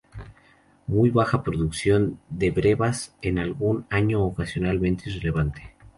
[0.87, 5.75] Muy baja producción de brevas, en algún año ocasionalmente, irrelevante.